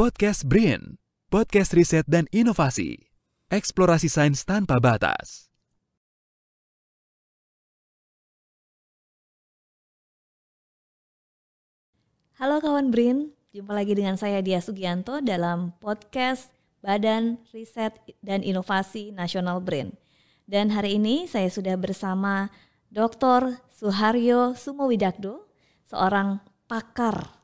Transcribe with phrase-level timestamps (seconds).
[0.00, 0.96] Podcast Brain,
[1.28, 3.12] podcast riset dan inovasi.
[3.52, 5.52] Eksplorasi sains tanpa batas.
[12.40, 16.48] Halo kawan Brin, jumpa lagi dengan saya Dia Sugianto dalam podcast
[16.80, 19.92] Badan Riset dan Inovasi Nasional Brin.
[20.48, 22.48] Dan hari ini saya sudah bersama
[22.88, 23.60] Dr.
[23.68, 25.44] Suharyo Sumowidakdo,
[25.84, 27.39] seorang pakar.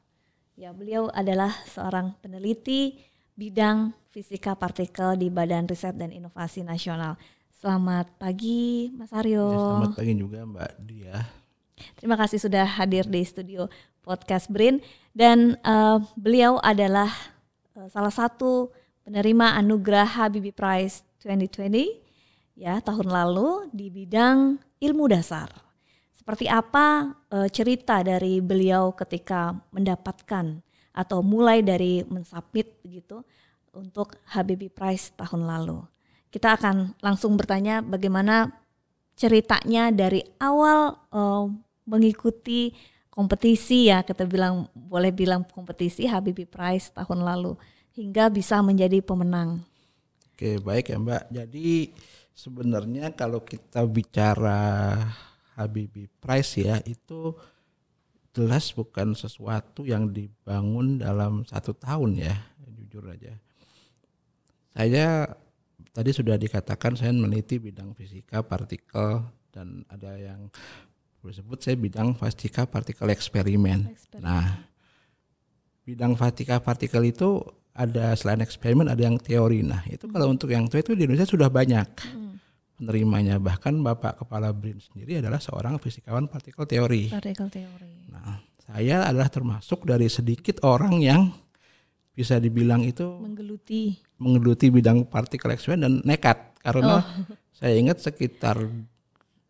[0.56, 2.96] Ya, beliau adalah seorang peneliti
[3.36, 7.20] bidang fisika partikel di Badan Riset dan Inovasi Nasional.
[7.60, 9.52] Selamat pagi, Mas Aryo.
[9.52, 11.28] Ya, selamat pagi juga Mbak Dia.
[12.00, 13.68] Terima kasih sudah hadir di studio
[14.00, 14.80] podcast Brin
[15.12, 17.12] dan uh, beliau adalah
[17.76, 18.72] uh, salah satu
[19.04, 25.65] penerima anugerah Habibie Prize 2020 ya tahun lalu di bidang ilmu dasar.
[26.26, 30.58] Seperti apa uh, cerita dari beliau ketika mendapatkan
[30.90, 33.22] atau mulai dari mensubmit begitu
[33.70, 35.86] untuk Habibie Prize tahun lalu.
[36.34, 38.50] Kita akan langsung bertanya bagaimana
[39.14, 41.46] ceritanya dari awal uh,
[41.86, 42.74] mengikuti
[43.14, 47.54] kompetisi ya kita bilang boleh bilang kompetisi Habibie Prize tahun lalu
[47.94, 49.62] hingga bisa menjadi pemenang.
[50.34, 51.22] Oke baik ya Mbak.
[51.30, 51.94] Jadi
[52.34, 54.98] sebenarnya kalau kita bicara
[55.56, 57.32] Habibie Prize ya itu
[58.36, 62.36] jelas bukan sesuatu yang dibangun dalam satu tahun ya
[62.96, 63.32] jujur aja.
[64.76, 65.36] Saya
[65.92, 70.52] tadi sudah dikatakan saya meneliti bidang fisika partikel dan ada yang
[71.24, 73.92] disebut saya bidang fisika partikel eksperimen.
[73.92, 74.24] eksperimen.
[74.24, 74.64] Nah,
[75.84, 77.40] bidang fisika partikel itu
[77.76, 79.60] ada selain eksperimen ada yang teori.
[79.60, 80.12] Nah, itu hmm.
[80.16, 82.25] kalau untuk yang teori itu di Indonesia sudah banyak hmm.
[82.76, 83.40] Penerimanya.
[83.40, 87.08] Bahkan Bapak Kepala BRIN sendiri adalah seorang fisikawan partikel teori.
[87.10, 88.12] Partikel teori.
[88.12, 91.32] Nah, saya adalah termasuk dari sedikit orang yang
[92.16, 97.36] bisa dibilang itu menggeluti menggeluti bidang partikel eksperimen dan nekat karena oh.
[97.52, 98.56] saya ingat sekitar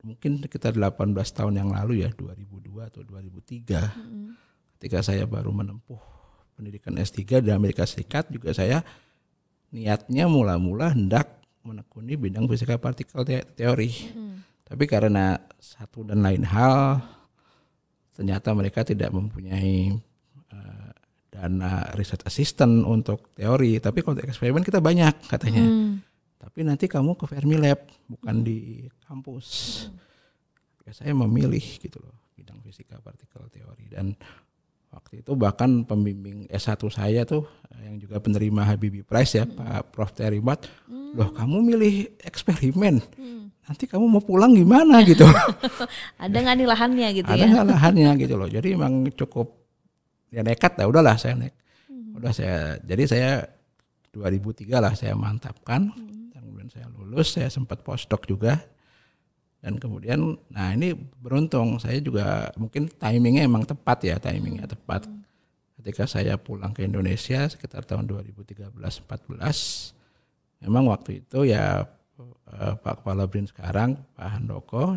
[0.03, 4.28] mungkin sekitar 18 tahun yang lalu ya 2002 atau 2003 hmm.
[4.78, 6.03] ketika saya baru menempuh
[6.58, 8.82] pendidikan S3 di Amerika Serikat juga saya
[9.70, 14.65] niatnya mula-mula hendak menekuni bidang fisika partikel te teori hmm.
[14.65, 17.03] tapi karena satu dan lain hal
[18.15, 19.93] ternyata mereka tidak mempunyai
[20.55, 20.91] uh,
[21.28, 26.16] dana riset assistant untuk teori tapi kalau eksperimen kita banyak katanya hmm
[26.47, 29.47] tapi nanti kamu ke Fermi Lab bukan di kampus
[30.87, 34.15] ya saya memilih gitu loh bidang fisika partikel teori dan
[34.94, 37.50] waktu itu bahkan pembimbing S1 saya tuh
[37.82, 39.59] yang juga penerima Habibie Prize ya hmm.
[39.59, 40.95] Pak Prof Terimat hmm.
[41.16, 43.00] Loh kamu milih eksperimen.
[43.16, 43.49] Hmm.
[43.66, 45.27] nanti kamu mau pulang gimana gitu?
[46.22, 47.50] Ada nggak nih lahannya gitu ada ya?
[47.50, 48.47] ada nggak lahannya gitu loh.
[48.47, 49.59] Jadi emang cukup
[50.31, 51.55] ya nekat ya udahlah saya naik.
[51.91, 52.15] Hmm.
[52.15, 53.31] udah saya jadi saya
[54.15, 55.91] 2003 lah saya mantapkan.
[55.91, 56.31] Hmm.
[56.31, 58.62] Kemudian saya lulus saya sempat postdoc juga.
[59.59, 65.10] Dan kemudian nah ini beruntung saya juga mungkin timingnya emang tepat ya timingnya tepat.
[65.82, 69.95] Ketika saya pulang ke Indonesia sekitar tahun 2013-14
[70.62, 71.84] memang waktu itu ya
[72.53, 74.97] eh, Pak Kepala BRIN sekarang Pak Handoko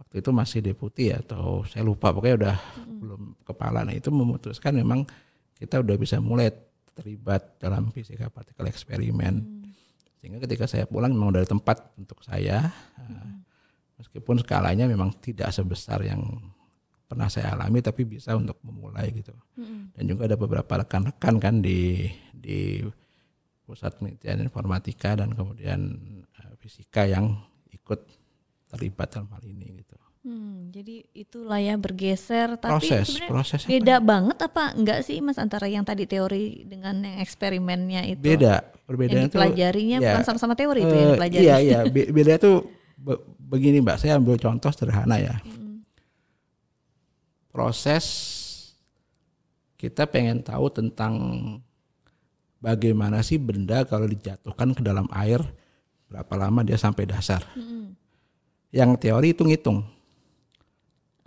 [0.00, 2.96] waktu itu masih deputi ya atau saya lupa pokoknya udah hmm.
[2.98, 5.06] belum kepala nah itu memutuskan memang
[5.56, 6.50] kita udah bisa mulai
[6.92, 9.62] terlibat dalam fisika partikel eksperimen hmm
[10.22, 13.42] sehingga ketika saya pulang memang dari tempat untuk saya hmm.
[13.98, 16.22] meskipun skalanya memang tidak sebesar yang
[17.10, 19.98] pernah saya alami tapi bisa untuk memulai gitu hmm.
[19.98, 22.86] dan juga ada beberapa rekan-rekan kan di di
[23.72, 25.96] pusat penelitian informatika dan kemudian
[26.36, 27.40] uh, fisika yang
[27.72, 28.04] ikut
[28.68, 34.06] terlibat dalam hal ini gitu Hmm, jadi itulah ya bergeser, tapi proses, proses beda apa?
[34.06, 38.22] banget apa enggak sih mas antara yang tadi teori dengan yang eksperimennya itu?
[38.22, 39.34] Beda, perbedaan itu.
[39.34, 41.42] Pelajarinya ya, bukan sama-sama teori uh, itu yang eh, dipelajari.
[41.42, 42.52] Iya iya, beda itu
[42.94, 43.18] be
[43.50, 45.42] begini mbak, saya ambil contoh sederhana ya.
[45.42, 45.82] Hmm.
[47.50, 48.06] Proses
[49.74, 51.14] kita pengen tahu tentang
[52.62, 55.42] bagaimana sih benda kalau dijatuhkan ke dalam air
[56.06, 57.42] berapa lama dia sampai dasar.
[57.58, 57.98] Hmm.
[58.70, 59.82] Yang teori itu ngitung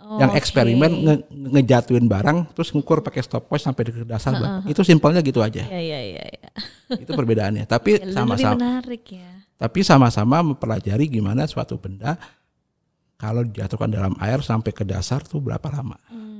[0.06, 1.02] Oh, yang eksperimen okay.
[1.02, 1.14] nge
[1.50, 5.66] ngejatuhin barang terus ngukur pakai stopwatch sampai di dasar uh, uh, itu simpelnya gitu aja
[5.66, 6.50] ya, ya, ya, ya.
[6.94, 9.42] itu perbedaannya tapi sama-sama ya.
[9.58, 12.14] tapi sama-sama mempelajari gimana suatu benda
[13.18, 16.35] kalau dijatuhkan dalam air sampai ke dasar tuh berapa lama hmm.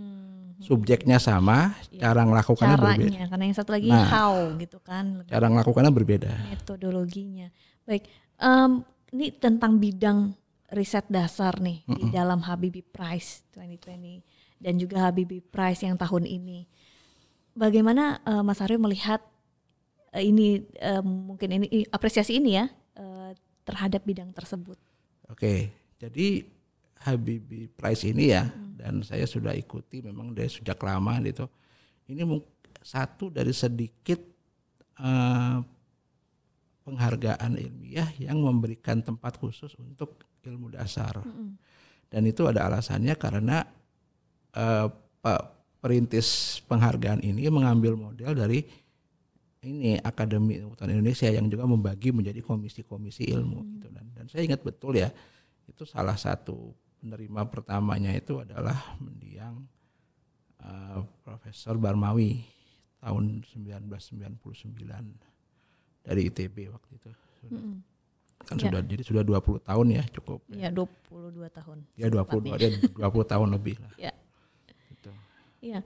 [0.67, 5.47] Subjeknya sama ya, cara melakukannya berbeda karena yang satu lagi nah, how gitu kan cara
[5.47, 7.49] melakukannya berbeda metodologinya
[7.87, 8.11] baik
[8.43, 8.83] um,
[9.15, 10.35] ini tentang bidang
[10.75, 11.99] riset dasar nih mm -mm.
[11.99, 16.65] di dalam Habibie Prize 2020 dan juga Habibie Prize yang tahun ini.
[17.57, 19.25] Bagaimana uh, Mas Aryo melihat
[20.13, 23.33] eh, ini eh, mungkin ini apresiasi ini ya eh,
[23.65, 24.77] terhadap bidang tersebut.
[25.33, 26.45] Oke, jadi
[27.05, 28.49] Habibie Prize ini ya,
[28.81, 31.47] dan saya sudah ikuti memang dari sejak lama gitu.
[32.07, 32.23] Ini
[32.81, 34.21] satu dari sedikit
[35.03, 35.59] eh,
[36.87, 41.19] penghargaan ilmiah yang memberikan tempat khusus untuk ilmu dasar.
[42.07, 43.67] Dan itu ada alasannya karena
[44.55, 44.87] eh,
[45.21, 48.67] Pak perintis penghargaan ini mengambil model dari
[49.67, 54.63] ini Akademi Ilmuwan Indonesia yang juga membagi menjadi komisi-komisi ilmu gitu dan dan saya ingat
[54.63, 55.11] betul ya
[55.67, 59.65] itu salah satu penerima pertamanya itu adalah mendiang
[60.61, 62.43] eh, Profesor Barmawi
[62.99, 64.75] tahun 1999
[66.03, 67.11] dari ITB waktu itu
[67.51, 67.77] Mm-mm.
[68.37, 68.69] kan Ya.
[68.69, 71.79] sudah jadi sudah 20 tahun ya cukup Ya 22 tahun.
[71.97, 74.13] ya 20 dia 20 tahun lebih lah Ya.
[74.91, 75.11] gitu.
[75.63, 75.81] Iya.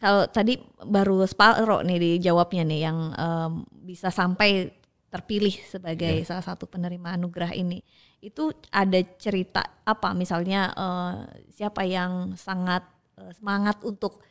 [0.00, 3.52] Kalau tadi baru separuh nih dijawabnya nih yang em,
[3.84, 4.72] bisa sampai
[5.10, 7.82] terpilih sebagai salah satu penerima anugerah ini.
[8.22, 11.14] Itu ada cerita apa misalnya eh,
[11.50, 12.86] siapa yang sangat
[13.18, 14.22] eh, semangat untuk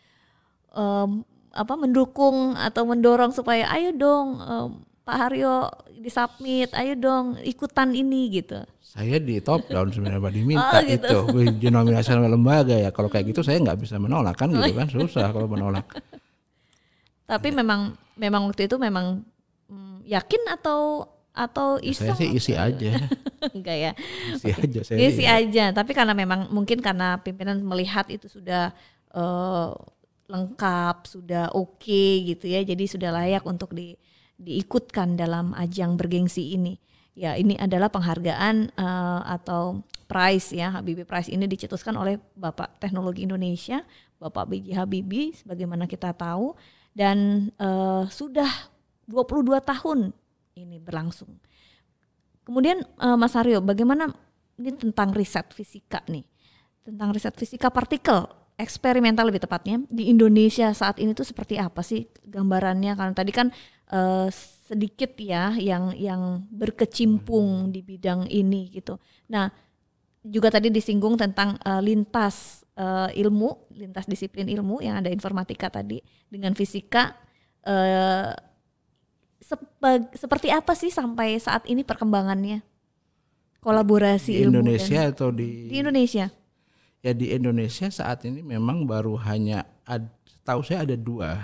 [0.72, 1.22] em,
[1.52, 4.70] apa mendukung atau mendorong supaya ayo dong em,
[5.04, 5.68] Pak Haryo
[6.00, 8.62] disubmit, ayo dong ikutan ini gitu.
[8.80, 11.18] Saya di top down sebenarnya Pak diminta Oh, gitu.
[11.34, 12.94] itu denominasi lembaga ya.
[12.94, 15.86] Kalau kayak gitu saya nggak bisa menolak kan gitu kan susah kalau menolak.
[17.25, 19.22] Tapi memang memang waktu itu memang
[20.10, 22.18] yakin atau atau Saya iseng?
[22.18, 23.00] sih isi aja,
[23.56, 23.92] Enggak ya.
[24.34, 24.98] isi aja saya.
[25.00, 28.74] Isi aja, tapi karena memang mungkin karena pimpinan melihat itu sudah
[29.14, 29.70] eh,
[30.28, 32.66] lengkap, sudah oke gitu ya.
[32.66, 33.96] Jadi sudah layak untuk di
[34.40, 36.80] diikutkan dalam ajang bergengsi ini.
[37.16, 40.76] Ya, ini adalah penghargaan eh, atau prize ya.
[40.76, 43.86] Habibie Prize ini dicetuskan oleh Bapak Teknologi Indonesia,
[44.18, 44.76] Bapak B.J.
[44.76, 46.58] Habibie sebagaimana kita tahu
[46.92, 48.50] dan eh, sudah
[49.10, 50.14] 22 tahun
[50.54, 51.34] ini berlangsung.
[52.46, 54.14] Kemudian eh, Mas Aryo, bagaimana
[54.62, 56.26] ini tentang riset fisika nih,
[56.86, 58.30] tentang riset fisika partikel
[58.60, 62.94] eksperimental lebih tepatnya di Indonesia saat ini tuh seperti apa sih gambarannya?
[62.94, 63.48] Karena tadi kan
[63.90, 64.28] eh,
[64.70, 69.00] sedikit ya yang yang berkecimpung di bidang ini gitu.
[69.34, 69.50] Nah
[70.22, 76.04] juga tadi disinggung tentang eh, lintas eh, ilmu, lintas disiplin ilmu yang ada informatika tadi
[76.28, 77.16] dengan fisika.
[77.64, 78.49] eh,
[79.50, 82.62] sepa- seperti apa sih sampai saat ini perkembangannya?
[83.60, 86.30] Kolaborasi di ilmu Indonesia dan- atau di, di Indonesia.
[87.00, 90.07] ya di Indonesia saat ini memang baru hanya ad,
[90.44, 91.36] tahu saya ada dua.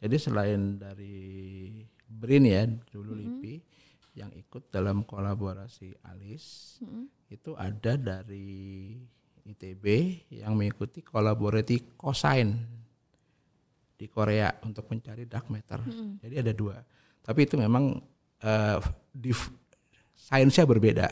[0.00, 1.16] Jadi selain dari
[2.04, 3.54] BRIN ya dulu LIPI
[4.14, 6.76] yang ikut dalam kolaborasi ALIS
[7.28, 8.96] itu ada dari
[9.44, 9.84] ITB
[10.32, 12.56] yang mengikuti kolaborasi cosine
[13.94, 15.84] di Korea untuk mencari dark matter.
[16.20, 16.76] Jadi ada dua.
[17.24, 17.98] Tapi itu memang
[18.44, 18.76] eh,
[19.16, 19.52] dif-
[20.12, 21.08] sainsnya berbeda,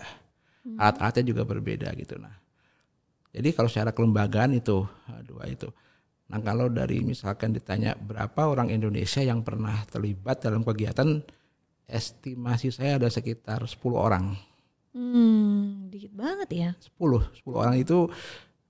[0.76, 2.20] alat-alatnya juga berbeda gitu.
[2.20, 2.36] Nah,
[3.32, 4.84] jadi kalau secara kelembagaan itu
[5.24, 5.72] dua itu.
[6.28, 11.20] Nah kalau dari misalkan ditanya berapa orang Indonesia yang pernah terlibat dalam kegiatan,
[11.88, 14.32] estimasi saya ada sekitar 10 orang.
[14.96, 16.70] Hmm, dikit banget ya.
[16.80, 18.08] 10, 10 orang itu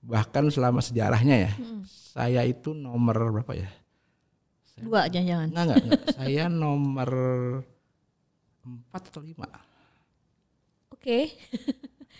[0.03, 1.51] bahkan selama sejarahnya ya.
[1.87, 3.71] Saya itu nomor berapa ya?
[4.73, 5.47] Dua jangan-jangan.
[5.53, 6.01] Enggak, enggak, enggak.
[6.17, 7.09] saya nomor
[8.63, 9.45] 4 atau 5.
[10.89, 11.35] Oke.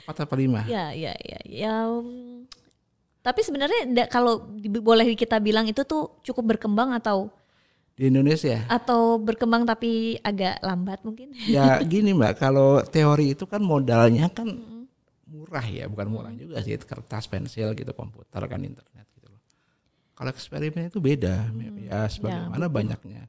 [0.06, 0.68] 4 atau 5.
[0.68, 1.40] Ya, ya, ya.
[1.48, 1.74] Ya.
[1.88, 2.44] um,
[3.24, 7.32] tapi sebenarnya kalau di- boleh kita bilang itu tuh cukup berkembang atau
[7.96, 8.66] Di Indonesia.
[8.68, 11.32] atau berkembang tapi agak lambat mungkin.
[11.48, 14.50] Ya gini Mbak, kalau teori itu kan modalnya kan
[15.24, 19.06] murah ya, bukan murah juga sih, kertas, pensil gitu, komputer kan internet.
[20.14, 21.50] Kalau eksperimen itu beda,
[21.84, 23.26] ya sebagaimana banyaknya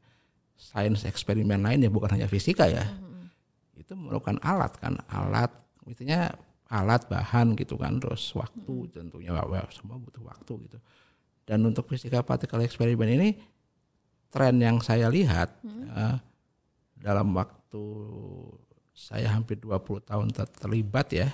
[0.55, 2.85] sains eksperimen lain ya bukan hanya fisika ya.
[3.75, 5.51] Itu memerlukan alat kan, alat,
[5.89, 6.29] intinya
[6.69, 10.79] alat bahan gitu kan, terus waktu tentunya, wah, wah, semua butuh waktu gitu.
[11.45, 13.29] Dan untuk fisika partikel eksperimen ini
[14.33, 15.61] tren yang saya lihat
[15.93, 16.17] eh,
[16.97, 17.85] dalam waktu
[18.95, 21.29] saya hampir 20 tahun ter- terlibat ya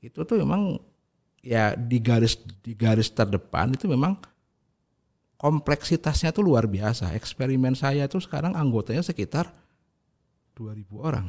[0.00, 0.80] itu tuh memang
[1.40, 4.16] ya di garis di garis terdepan itu memang
[5.44, 7.12] kompleksitasnya tuh luar biasa.
[7.12, 9.52] Eksperimen saya tuh sekarang anggotanya sekitar
[10.56, 11.26] 2000 orang.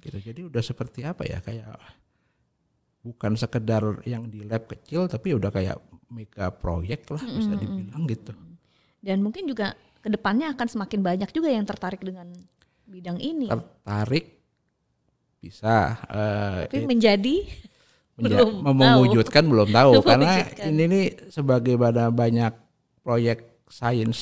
[0.00, 0.16] Gitu.
[0.32, 1.44] Jadi udah seperti apa ya?
[1.44, 1.76] Kayak
[3.04, 5.76] bukan sekedar yang di lab kecil tapi udah kayak
[6.08, 8.32] mega proyek lah bisa dibilang gitu.
[9.04, 12.32] Dan mungkin juga ke depannya akan semakin banyak juga yang tertarik dengan
[12.88, 13.52] bidang ini.
[13.52, 14.40] tertarik
[15.44, 17.63] bisa eh, Tapi menjadi menja-
[18.16, 18.30] belum
[18.62, 18.78] mem- tahu.
[18.78, 20.66] mewujudkan belum tahu karena Mewujudkan.
[20.68, 22.52] ini nih sebagai pada banyak
[23.00, 24.20] proyek sains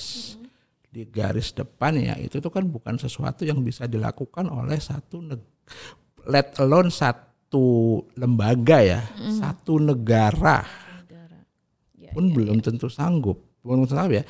[0.87, 5.21] di garis depan ya itu tuh kan bukan sesuatu yang bisa dilakukan oleh satu
[6.25, 7.65] let alone satu
[8.15, 9.01] lembaga ya,
[9.35, 10.65] satu negara
[11.05, 11.39] Negara.
[11.97, 13.41] Ya, pun ya, belum tentu sanggup.
[13.61, 14.25] Belum tentu sanggup ya.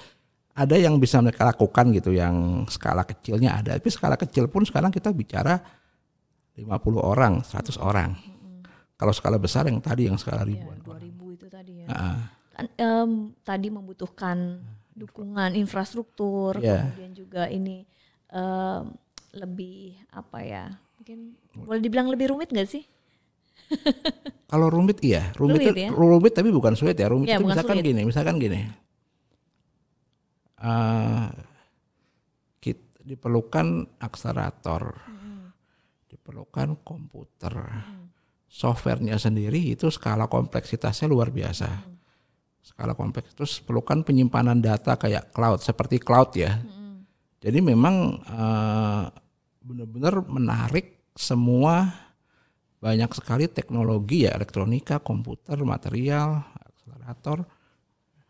[0.53, 4.91] Ada yang bisa mereka lakukan gitu yang skala kecilnya ada, tapi skala kecil pun sekarang
[4.91, 5.55] kita bicara
[6.53, 6.67] 50
[6.99, 8.13] orang, 100 orang.
[9.03, 10.79] Kalau skala besar yang tadi yang skala ya, ribuan.
[10.79, 11.87] 2000 itu tadi ya.
[11.91, 13.11] Ah, Kan, em,
[13.43, 14.63] tadi membutuhkan
[14.95, 16.87] dukungan infrastruktur, Iya.
[16.87, 17.83] kemudian juga ini
[18.31, 18.83] em,
[19.35, 20.71] lebih apa ya?
[20.97, 22.87] Mungkin boleh dibilang lebih rumit nggak sih?
[24.53, 25.89] Kalau rumit iya, rumit Rumit ya?
[25.91, 27.11] rumit tapi bukan sulit ya.
[27.11, 27.89] Rumit Iya, itu misalkan sulit.
[27.91, 28.61] gini, misalkan gini.
[30.63, 31.27] Eh,
[32.63, 33.67] kit- diperlukan
[33.99, 34.95] akselerator,
[36.07, 37.55] diperlukan komputer,
[38.53, 41.89] softwarenya sendiri itu skala kompleksitasnya luar biasa.
[42.61, 46.61] Skala kompleks terus perlukan penyimpanan data kayak cloud seperti cloud ya.
[47.41, 49.05] Jadi memang eh,
[49.65, 51.91] benar-benar menarik semua
[52.79, 57.49] banyak sekali teknologi ya elektronika, komputer, material, akselerator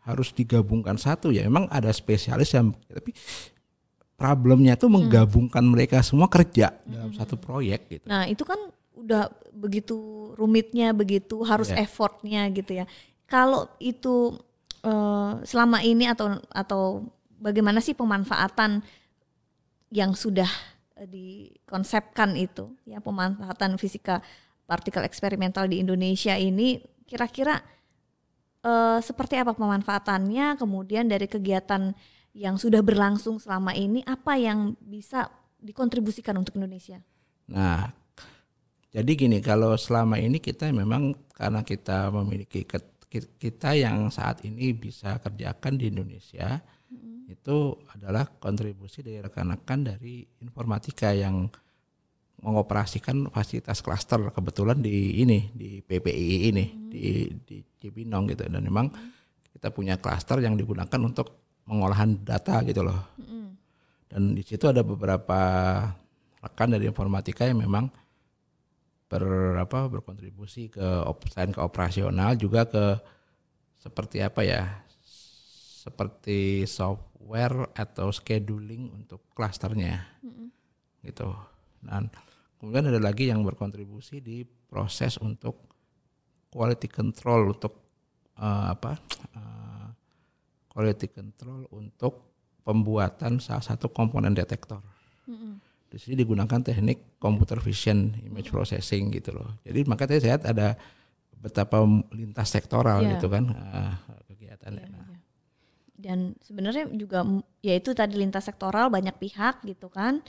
[0.07, 1.43] harus digabungkan satu ya.
[1.45, 3.11] Memang ada spesialis yang tapi
[4.15, 8.05] problemnya tuh menggabungkan mereka semua kerja dalam satu proyek gitu.
[8.07, 8.71] Nah itu kan
[9.03, 11.83] udah begitu rumitnya, begitu harus Iya.
[11.83, 12.85] effortnya gitu ya.
[13.27, 14.39] Kalau itu
[14.83, 17.07] eh, selama ini atau atau
[17.39, 18.83] bagaimana sih pemanfaatan
[19.91, 20.49] yang sudah
[20.99, 24.19] eh, dikonsepkan itu ya pemanfaatan fisika
[24.67, 27.63] partikel eksperimental di Indonesia ini kira-kira
[28.63, 31.95] eh, seperti apa pemanfaatannya kemudian dari kegiatan
[32.33, 35.29] yang sudah berlangsung selama ini apa yang bisa
[35.61, 36.99] dikontribusikan untuk Indonesia?
[37.47, 37.87] Nah,
[38.93, 42.61] jadi gini kalau selama ini kita memang karena kita memiliki
[43.41, 46.61] kita yang saat ini bisa kerjakan di Indonesia
[47.33, 51.49] itu adalah kontribusi dari rekan-rekan dari informatika yang
[52.43, 58.45] mengoperasikan fasilitas klaster kebetulan di ini di PPI ini di di Cibinong gitu.
[58.45, 58.91] Dan memang
[59.55, 62.99] kita punya klaster yang digunakan untuk pengolahan data gitu loh.
[64.11, 65.39] Dan di situ ada beberapa
[66.43, 67.87] rekan dari informatika yang memang
[69.13, 72.97] ber apa berkontribusi ke op, selain ke operasional juga ke
[73.77, 74.81] seperti apa ya
[75.85, 80.01] seperti software atau scheduling untuk klasternya.
[81.05, 81.29] Gitu.
[81.83, 82.09] Dan
[82.57, 85.69] kemudian ada lagi yang berkontribusi di proses untuk
[86.49, 87.73] quality control untuk
[88.39, 88.97] eh, apa
[89.35, 89.87] eh,
[90.71, 94.79] quality control untuk pembuatan salah satu komponen detektor
[95.93, 99.61] di sini digunakan teknik computer vision image processing gitu loh.
[99.61, 100.67] Jadi makanya saya lihat ada
[101.37, 101.77] betapa
[102.09, 103.09] lintas sektoral Iya.
[103.13, 103.93] gitu kan eh,
[104.27, 104.85] kegiatannya.
[104.89, 105.17] Nah, Iya.
[105.93, 110.19] Dan sebenarnya juga m- ya itu tadi lintas sektoral banyak pihak gitu kan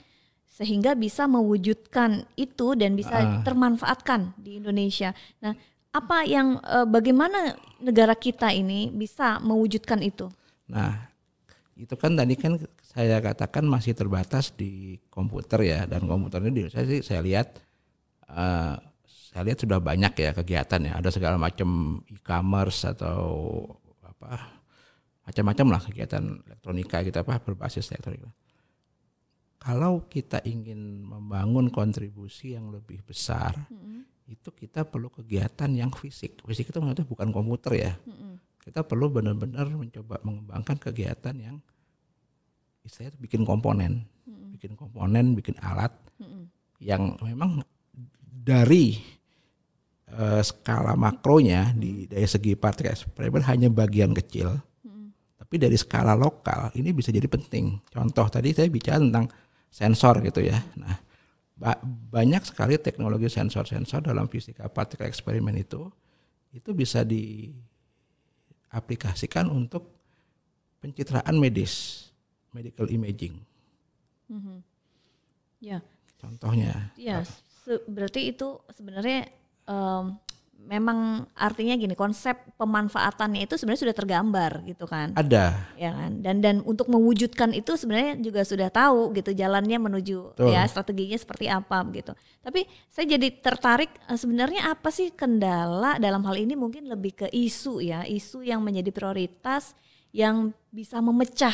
[0.45, 3.41] sehingga bisa mewujudkan itu dan bisa Ah.
[3.41, 5.11] termanfaatkan di Indonesia.
[5.41, 5.57] Nah,
[5.91, 10.29] apa yang eh, bagaimana negara kita ini bisa mewujudkan itu?
[10.69, 11.09] Nah,
[11.75, 16.87] itu kan tadi kan saya katakan masih terbatas di komputer ya dan komputernya di Indonesia
[16.87, 17.59] sih saya lihat
[18.31, 23.27] eh, saya lihat sudah banyak ya kegiatan ya ada segala macam e-commerce atau
[24.07, 24.55] apa
[25.27, 28.31] macam-macam lah kegiatan elektronika gitu apa berbasis elektronika.
[29.57, 33.57] Kalau kita ingin membangun kontribusi yang lebih besar,
[34.29, 36.45] itu kita perlu kegiatan yang fisik.
[36.45, 37.93] Fisik itu maksudnya bukan komputer ya
[38.65, 41.61] kita perlu benar-benar mencoba mengembangkan kegiatan yang
[42.81, 44.09] istilahnya itu bikin komponen,
[44.51, 45.93] bikin komponen, bikin alat
[46.81, 47.61] yang memang
[48.25, 48.97] dari
[50.09, 54.57] eh, skala makronya di dari segi partikel eksperimen hanya bagian kecil,
[55.37, 57.77] tapi dari skala lokal ini bisa jadi penting.
[57.89, 59.29] Contoh tadi saya bicara tentang
[59.69, 60.57] sensor gitu ya.
[60.77, 60.97] Nah,
[61.53, 65.85] ba- banyak sekali teknologi sensor-sensor dalam fisika partikel eksperimen itu
[66.49, 67.51] itu bisa di
[68.75, 69.87] aplikasikan untuk
[70.83, 72.07] pencitraan medis,
[72.51, 73.39] medical imaging.
[75.63, 75.79] Ya,
[76.19, 79.29] Contohnya, ya se- berarti itu sebenarnya
[79.65, 80.05] em,
[80.65, 85.13] memang artinya gini konsep pemanfaatannya itu sebenarnya sudah tergambar gitu kan?
[85.13, 85.53] ada.
[85.77, 86.25] Ya kan?
[86.25, 90.49] Dan dan untuk mewujudkan itu sebenarnya juga sudah tahu gitu jalannya menuju Betul.
[90.49, 92.17] ya strateginya seperti apa gitu.
[92.41, 97.27] Tapi saya jadi tertarik eh, sebenarnya apa sih kendala dalam hal ini mungkin lebih ke
[97.29, 99.77] isu ya isu yang menjadi prioritas
[100.09, 101.53] yang bisa memecah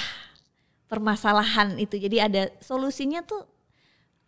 [0.88, 2.00] permasalahan itu.
[2.00, 3.44] Jadi ada solusinya tuh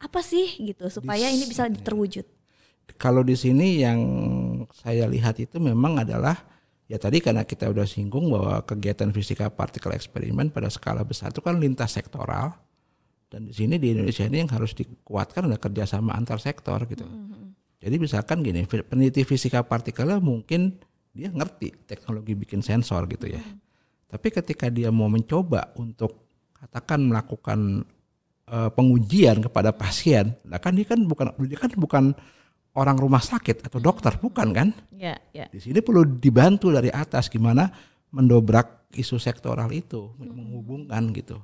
[0.03, 2.27] apa sih gitu supaya ini bisa terwujud?
[2.99, 3.99] Kalau di sini yang
[4.73, 6.49] saya lihat itu memang adalah
[6.91, 11.39] Ya tadi karena kita udah singgung bahwa kegiatan fisika partikel eksperimen pada skala besar itu
[11.39, 12.59] kan lintas sektoral
[13.33, 17.01] dan di sini di Indonesia ini yang harus dikuatkan adalah kerjasama antar sektor gitu.
[17.81, 20.77] Jadi misalkan gini, peneliti fisika partikelnya mungkin
[21.17, 23.41] dia ngerti teknologi bikin sensor gitu ya.
[24.05, 27.81] Tapi ketika dia mau mencoba untuk katakan melakukan
[28.53, 32.03] uh, pengujian kepada pasien, nah kan dia kan bukan dia kan bukan
[32.73, 34.67] orang rumah sakit atau dokter bukan kan?
[34.93, 35.45] Ya, ya.
[35.49, 37.69] Di sini perlu dibantu dari atas gimana
[38.13, 40.29] mendobrak isu sektoral itu, hmm.
[40.29, 41.37] menghubungkan gitu.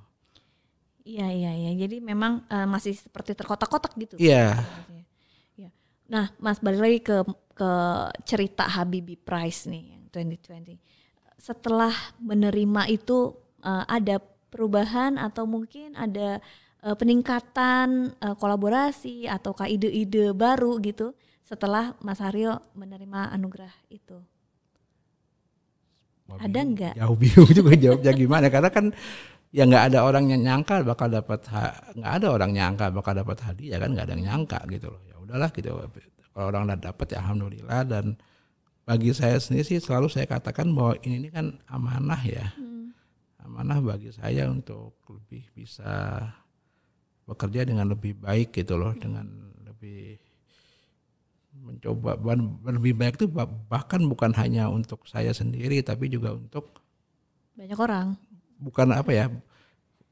[1.05, 1.71] Iya iya iya.
[1.74, 4.15] Jadi memang uh, masih seperti terkotak-kotak gitu.
[4.21, 4.62] Iya.
[5.57, 5.69] Ya.
[6.05, 7.17] Nah, Mas balik lagi ke
[7.57, 7.71] ke
[8.24, 10.77] cerita Habibie Prize nih yang 2020.
[11.41, 13.33] Setelah menerima itu
[13.65, 16.41] uh, ada perubahan atau mungkin ada
[16.83, 24.21] uh, peningkatan uh, kolaborasi atau ide-ide baru gitu setelah Mas Haryo menerima anugerah itu?
[26.29, 26.93] Wah, ada nggak?
[26.93, 28.86] Jauh bingung juga jawabnya gimana karena kan
[29.50, 31.41] ya nggak ada orang yang nyangka bakal dapat
[31.98, 35.15] nggak ada orang nyangka bakal dapat hadiah kan nggak ada yang nyangka gitu loh ya
[35.17, 35.69] udahlah gitu
[36.33, 38.05] kalau orang udah dapat ya alhamdulillah dan
[38.86, 42.93] bagi saya sendiri sih selalu saya katakan bahwa ini, ini kan amanah ya hmm.
[43.50, 46.21] amanah bagi saya untuk lebih bisa
[47.29, 49.29] bekerja dengan lebih baik gitu loh dengan
[49.62, 50.17] lebih
[51.62, 52.17] mencoba
[52.74, 53.27] lebih baik itu
[53.69, 56.81] bahkan bukan hanya untuk saya sendiri tapi juga untuk
[57.53, 58.07] banyak orang.
[58.57, 59.25] bukan apa ya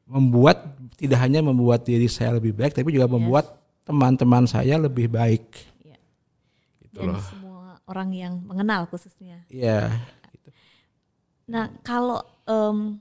[0.08, 3.58] membuat tidak hanya membuat diri saya lebih baik tapi juga membuat
[3.88, 5.48] teman-teman saya lebih baik.
[5.84, 5.98] Ya.
[6.84, 9.44] gitu Dan loh semua orang yang mengenal khususnya.
[9.48, 10.50] Gitu.
[11.48, 13.00] nah kalau um,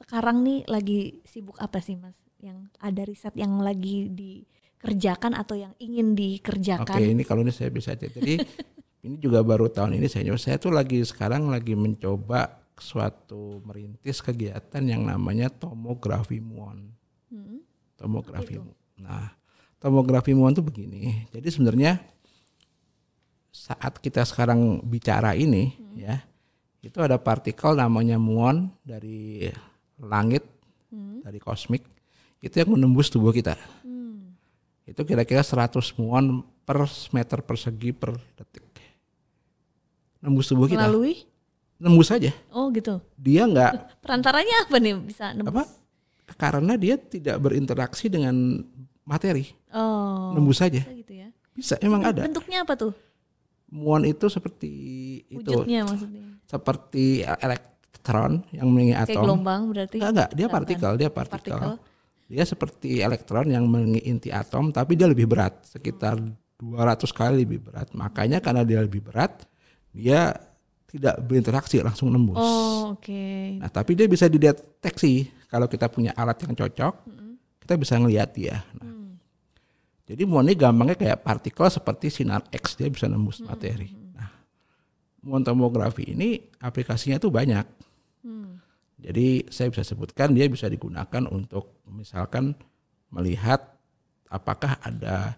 [0.00, 5.74] sekarang nih lagi sibuk apa sih mas yang ada riset yang lagi dikerjakan atau yang
[5.82, 6.96] ingin dikerjakan?
[6.96, 8.06] Oke, ini kalau ini saya bisa aja.
[8.06, 8.38] Jadi
[9.06, 14.84] ini juga baru tahun ini saya saya tuh lagi sekarang lagi mencoba suatu merintis kegiatan
[14.84, 16.92] yang namanya tomografi muon.
[17.32, 17.64] Hmm.
[17.96, 18.60] Tomografi.
[19.00, 19.32] Nah,
[19.80, 21.24] tomografi muon tuh begini.
[21.32, 21.96] Jadi sebenarnya
[23.48, 25.96] saat kita sekarang bicara ini hmm.
[25.96, 26.20] ya,
[26.84, 29.48] itu ada partikel namanya muon dari
[29.96, 30.44] langit,
[30.92, 31.24] hmm.
[31.24, 31.95] dari kosmik
[32.44, 33.56] itu yang menembus tubuh kita.
[33.80, 34.36] Hmm.
[34.84, 38.66] Itu kira-kira 100 muon per meter persegi per detik.
[40.20, 40.84] Nembus tubuh kita.
[40.84, 41.22] Melalui?
[41.78, 42.32] Nembus saja.
[42.50, 42.98] Oh gitu.
[43.14, 43.72] Dia nggak.
[44.04, 45.54] Perantaranya apa nih bisa nembus?
[45.54, 45.64] Apa?
[46.36, 48.64] Karena dia tidak berinteraksi dengan
[49.06, 49.46] materi.
[49.70, 50.34] Oh.
[50.34, 50.82] Nembus saja.
[50.82, 51.28] Bisa gitu ya.
[51.56, 52.26] Bisa, emang ada.
[52.26, 52.92] Bentuknya apa tuh?
[53.72, 54.70] Muon itu seperti
[55.32, 55.88] Wujudnya itu.
[55.88, 56.22] maksudnya.
[56.46, 59.08] Seperti elektron yang mengelilingi atom.
[59.08, 59.96] Kayak gelombang berarti?
[59.98, 61.58] Enggak, enggak, dia partikel, dia partikel.
[61.58, 61.95] partikel
[62.26, 66.18] dia seperti elektron yang menginti atom tapi dia lebih berat, sekitar
[66.58, 67.92] 200 kali lebih berat.
[67.92, 69.44] Makanya karena dia lebih berat,
[69.92, 70.34] dia
[70.90, 72.40] tidak berinteraksi langsung nembus.
[72.40, 73.04] Oh, oke.
[73.04, 73.60] Okay.
[73.60, 77.32] Nah, tapi dia bisa dideteksi kalau kita punya alat yang cocok, mm-hmm.
[77.62, 78.56] kita bisa ngelihat dia.
[78.80, 79.10] Nah, mm.
[80.06, 83.50] Jadi muon ini gampangnya kayak partikel seperti sinar X, dia bisa nembus mm-hmm.
[83.50, 83.88] materi.
[84.16, 84.30] Nah,
[85.26, 87.66] muon tomografi ini aplikasinya tuh banyak.
[88.24, 88.65] Mm.
[88.96, 92.56] Jadi saya bisa sebutkan dia bisa digunakan untuk misalkan
[93.12, 93.76] melihat
[94.32, 95.36] apakah ada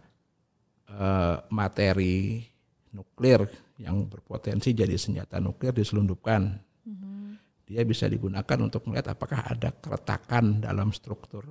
[0.88, 2.46] uh, materi
[2.94, 3.44] nuklir
[3.78, 6.54] yang berpotensi jadi senjata nuklir diselundupkan.
[6.86, 7.22] Mm-hmm.
[7.68, 11.50] Dia bisa digunakan untuk melihat apakah ada keretakan dalam struktur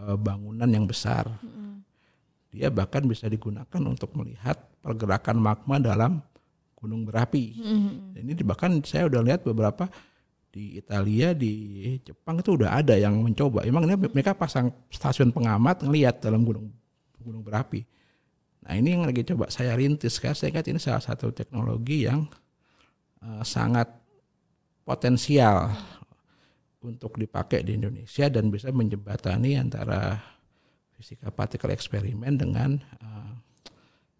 [0.00, 1.28] uh, bangunan yang besar.
[1.28, 1.72] Mm-hmm.
[2.56, 6.24] Dia bahkan bisa digunakan untuk melihat pergerakan magma dalam
[6.76, 7.56] gunung berapi.
[7.56, 8.20] Mm-hmm.
[8.24, 9.88] Ini bahkan saya udah lihat beberapa
[10.56, 11.52] di Italia, di
[12.00, 13.68] Jepang itu udah ada yang mencoba.
[13.68, 16.72] Emang mereka pasang stasiun pengamat ngelihat dalam gunung
[17.20, 17.84] gunung berapi.
[18.64, 20.32] Nah ini yang lagi coba saya rintis kan.
[20.32, 22.24] Saya ingat ini salah satu teknologi yang
[23.20, 23.92] uh, sangat
[24.88, 25.76] potensial
[26.80, 30.16] untuk dipakai di Indonesia dan bisa menjembatani antara
[30.96, 33.36] fisika partikel eksperimen dengan uh,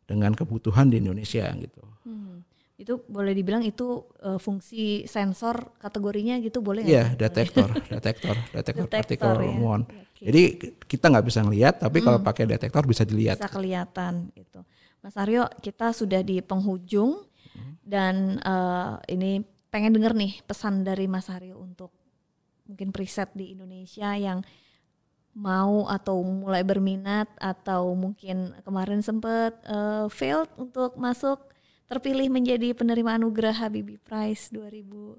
[0.05, 1.81] dengan kebutuhan di Indonesia gitu.
[2.05, 2.45] Hmm
[2.77, 9.33] itu boleh dibilang itu uh, fungsi sensor kategorinya gitu boleh Iya, detektor, detektor, detektor, partikel
[9.41, 9.49] ya.
[9.49, 9.89] muon.
[9.89, 10.25] Okay.
[10.29, 10.43] Jadi
[10.85, 12.05] kita nggak bisa ngelihat, tapi hmm.
[12.05, 13.41] kalau pakai detektor bisa dilihat.
[13.41, 14.61] Bisa kelihatan gitu.
[15.01, 17.25] Mas Aryo, kita sudah di penghujung
[17.57, 17.73] hmm.
[17.81, 19.41] dan uh, ini
[19.73, 21.97] pengen denger nih pesan dari Mas Aryo untuk
[22.69, 24.45] mungkin preset di Indonesia yang
[25.37, 31.56] mau atau mulai berminat atau mungkin kemarin sempat uh, failed untuk masuk
[31.87, 35.17] terpilih menjadi penerima anugerah Habibie Prize 2020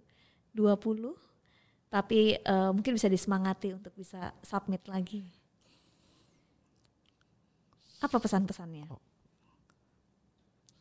[1.87, 5.23] tapi uh, mungkin bisa disemangati untuk bisa submit lagi.
[8.03, 8.85] Apa pesan-pesannya?
[8.91, 9.01] Oh.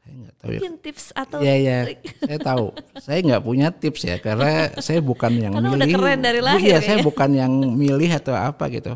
[0.07, 0.59] saya nggak tahu ya.
[0.63, 1.99] Mungkin tips atau iya, trik.
[2.23, 2.67] saya tahu.
[3.03, 5.79] Saya nggak punya tips ya karena saya bukan yang Karena milih.
[5.83, 6.81] udah keren dari lahir Iya, ya.
[6.83, 8.95] saya bukan yang milih atau apa gitu.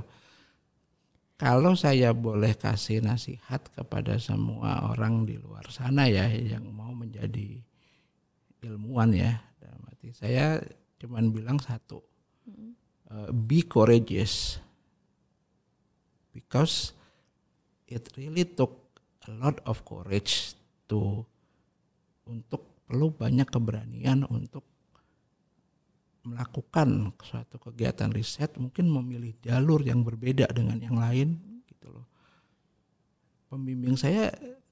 [1.40, 6.68] Kalau saya boleh kasih nasihat kepada semua orang di luar sana ya yang
[7.20, 7.60] mau menjadi
[8.64, 10.56] ilmuwan ya, dalam arti saya
[10.96, 12.00] cuman bilang satu,
[13.12, 14.56] eh, be courageous,
[16.32, 16.96] because
[17.84, 18.72] it really took
[19.28, 20.56] a lot of courage
[20.88, 21.28] to
[22.24, 24.64] untuk perlu banyak keberanian untuk
[26.24, 31.36] melakukan suatu kegiatan riset mungkin memilih jalur yang berbeda dengan yang lain
[31.68, 32.08] gitu loh.
[33.48, 34.28] Pembimbing saya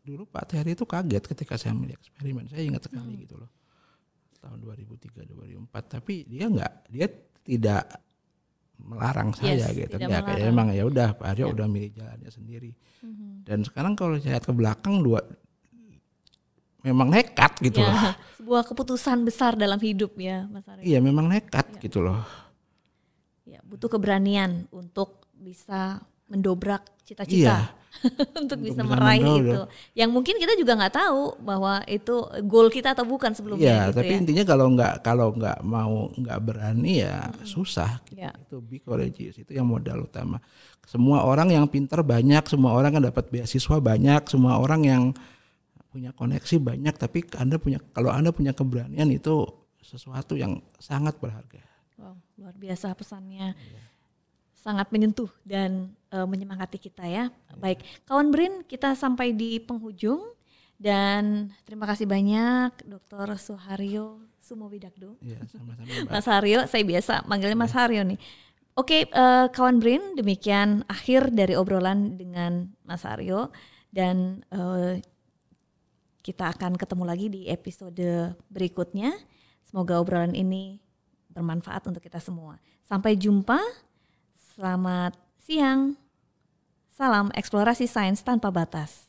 [0.08, 2.48] dulu Pak Terry itu kaget ketika saya melihat eksperimen.
[2.48, 3.52] Saya ingat sekali gitu loh
[4.38, 7.06] tahun 2003 2004 tapi dia nggak dia
[7.42, 7.84] tidak
[8.78, 9.98] melarang saya Yes, gitu.
[9.98, 12.70] tidak ya kayak emang ya udah Pak Aryo udah milih jalannya sendiri.
[13.42, 15.18] Dan sekarang kalau saya lihat ke belakang dua
[16.86, 17.90] memang nekat gitu loh.
[17.90, 20.86] Ya, sebuah keputusan besar dalam hidup ya, Mas Aryo.
[20.86, 22.22] iya memang nekat gitu loh.
[23.42, 25.98] Ya, butuh keberanian untuk bisa
[26.30, 27.02] mendobrak iya.
[27.02, 27.56] cita-cita,
[28.40, 29.62] untuk, Untuk bisa meraih itu.
[29.96, 32.14] Yang mungkin kita juga nggak tahu bahwa itu
[32.46, 34.18] goal kita atau bukan sebelumnya Iya, gitu tapi ya.
[34.22, 37.98] intinya kalau nggak kalau nggak mau nggak berani ya susah.
[38.06, 38.22] Gitu.
[38.22, 38.30] Ya.
[38.36, 40.38] Itu be courageous itu yang modal utama.
[40.88, 45.02] Semua orang yang pintar banyak, semua orang yang dapat beasiswa banyak, semua orang yang
[45.88, 49.44] punya koneksi banyak, tapi anda punya kalau anda punya keberanian itu
[49.82, 51.60] sesuatu yang sangat berharga.
[51.96, 53.52] Wow, luar biasa pesannya.
[53.56, 53.82] Iya.
[54.58, 57.30] Sangat menyentuh dan eh, menyemangati kita ya.
[57.56, 60.34] Baik, kawan Brin, kita sampai di penghujung
[60.78, 63.34] dan terima kasih banyak Dr.
[63.34, 65.18] Suharyo Sumowidakdo.
[65.20, 65.90] Iya, sama-sama.
[66.06, 68.18] Mas Haryo, saya biasa manggilnya Mas Haryo nih.
[68.78, 73.50] Oke, eh, kawan Brin, demikian akhir dari obrolan dengan Mas Haryo
[73.90, 75.02] dan eh,
[76.22, 79.16] kita akan ketemu lagi di episode berikutnya.
[79.66, 80.78] Semoga obrolan ini
[81.34, 82.56] bermanfaat untuk kita semua.
[82.86, 83.58] Sampai jumpa.
[84.58, 85.94] Selamat siang.
[86.90, 89.07] Salam eksplorasi sains tanpa batas.